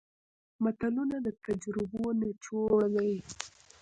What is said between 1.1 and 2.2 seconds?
د تجربو